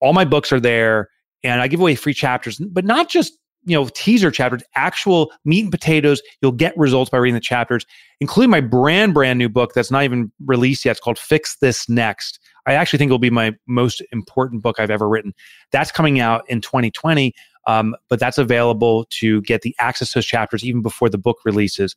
[0.00, 1.10] All my books are there,
[1.44, 3.34] and I give away free chapters, but not just
[3.64, 7.86] you know teaser chapters actual meat and potatoes you'll get results by reading the chapters
[8.20, 11.88] including my brand brand new book that's not even released yet it's called fix this
[11.88, 15.34] next i actually think it will be my most important book i've ever written
[15.70, 17.32] that's coming out in 2020
[17.64, 21.38] um, but that's available to get the access to those chapters even before the book
[21.44, 21.94] releases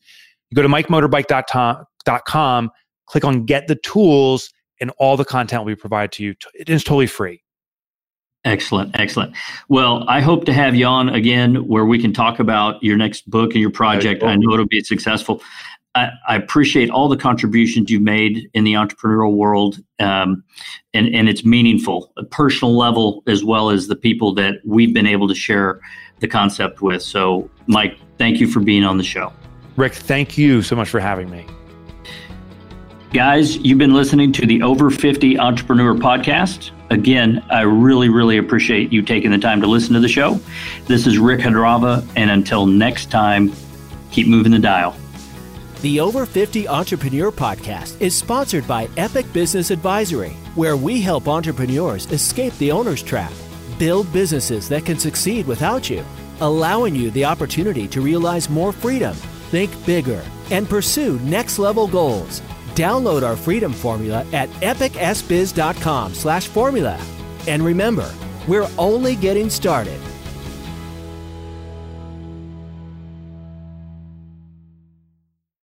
[0.49, 2.72] you go to mikemotorbike.com
[3.07, 6.70] click on get the tools and all the content will be provided to you it
[6.70, 7.41] is totally free
[8.45, 9.36] Excellent, excellent.
[9.70, 13.28] Well, I hope to have you on again where we can talk about your next
[13.28, 14.24] book and your project.
[14.24, 15.41] I know it'll be successful.
[15.95, 20.43] I, I, appreciate all the contributions you've made in the entrepreneurial world, um,
[20.93, 25.07] and and it's meaningful, a personal level as well as the people that we've been
[25.07, 25.79] able to share
[26.19, 27.01] the concept with.
[27.01, 29.31] So, Mike, thank you for being on the show.
[29.77, 31.45] Rick, thank you so much for having me.
[33.13, 36.71] Guys, you've been listening to the Over 50 Entrepreneur Podcast.
[36.89, 40.39] Again, I really, really appreciate you taking the time to listen to the show.
[40.87, 43.53] This is Rick Hadrava, and until next time,
[44.11, 44.95] keep moving the dial.
[45.86, 52.11] The Over 50 Entrepreneur Podcast is sponsored by Epic Business Advisory, where we help entrepreneurs
[52.11, 53.31] escape the owner's trap,
[53.77, 56.03] build businesses that can succeed without you,
[56.41, 59.13] allowing you the opportunity to realize more freedom,
[59.51, 62.41] think bigger, and pursue next level goals.
[62.73, 66.99] Download our freedom formula at epicsbiz.com slash formula.
[67.47, 68.11] And remember,
[68.47, 70.01] we're only getting started.